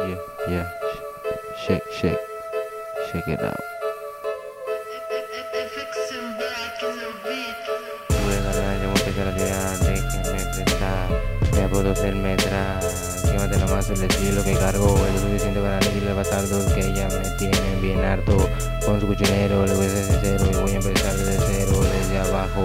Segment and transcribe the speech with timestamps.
[0.00, 0.64] Yeah,
[1.66, 2.16] shake, shake,
[3.12, 3.60] shake it out.
[8.08, 11.08] Tuve ganas de empezar a llorar, déjenme prestar.
[11.54, 12.80] Ya puedo ser metra.
[13.30, 14.98] Quémate nomás el estilo que cargo.
[15.14, 18.48] Es suficiente para aniquilar bastardos que ya me tienen bien harto.
[18.86, 22.64] Con su cuchillero, le voy a ser sincero voy a empezar desde cero, desde abajo.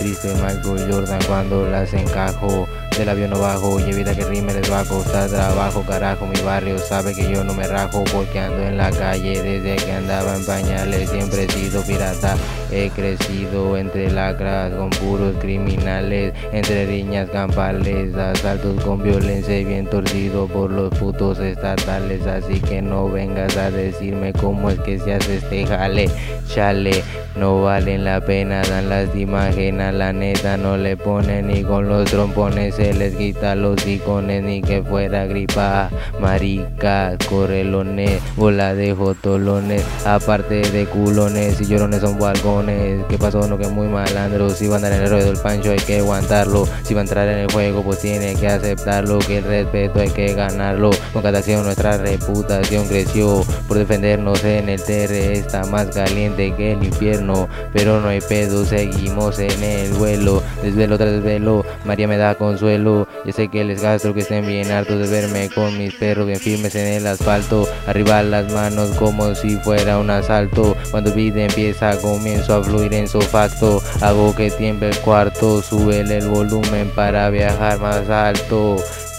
[0.00, 2.66] Triste Michael Jordan cuando las encajo
[2.98, 6.38] del avión no bajo y evita que rime les va a costar trabajo carajo mi
[6.40, 10.36] barrio sabe que yo no me rajo porque ando en la calle desde que andaba
[10.36, 12.36] en pañales siempre he sido pirata
[12.70, 19.86] he crecido entre lacras con puros criminales entre riñas campales asaltos con violencia y bien
[19.86, 25.14] torcido por los putos estatales así que no vengas a decirme cómo es que se
[25.14, 26.10] hace este jale
[26.46, 27.02] chale
[27.36, 32.10] no valen la pena dan lástima ajena la neta no le ponen ni con los
[32.10, 35.88] trompones se les quita los icones ni que fuera gripa
[36.20, 43.46] marica correlones bola de jotolones aparte de culones y llorones son balcones ¿Qué pasó?
[43.46, 46.00] No que muy malandro si va a andar en el ruedo del pancho hay que
[46.00, 50.00] aguantarlo si va a entrar en el juego pues tiene que aceptarlo que el respeto
[50.00, 55.64] hay que ganarlo con cada acción nuestra reputación creció por defendernos en el TR está
[55.66, 61.12] más caliente que el infierno pero no hay pedo seguimos en el vuelo desvelo tras
[61.12, 65.20] desvelo María me da consuelo yo sé que les gasto que estén bien hartos de
[65.20, 67.68] verme con mis perros bien firmes en el asfalto.
[67.86, 70.76] Arriba las manos como si fuera un asalto.
[70.90, 73.82] Cuando vida empieza comienzo a fluir en su facto.
[74.00, 78.76] Hago que tiemble el cuarto, sube el volumen para viajar más alto.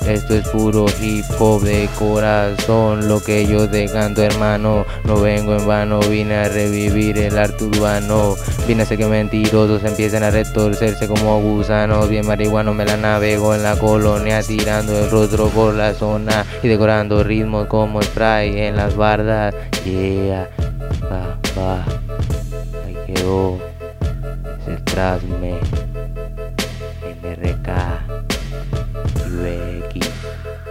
[0.07, 5.55] Esto es puro hip hop de corazón, lo que yo te canto hermano, no vengo
[5.55, 8.35] en vano, vine a revivir el arte urbano,
[8.67, 13.63] vine a que mentirosos empiecen a retorcerse como gusanos, bien marihuano me la navego en
[13.63, 18.97] la colonia, tirando el rostro por la zona y decorando ritmos como spray en las
[18.97, 20.49] bardas, yeah,
[21.05, 21.85] va, va,
[22.85, 23.57] ahí quedó,
[24.59, 25.59] ese trasme,
[27.23, 27.52] MRK.